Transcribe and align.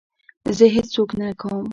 زه 0.57 0.65
هېڅ 0.75 0.87
څوک 0.95 1.09
نه 1.19 1.27
کوم. 1.41 1.65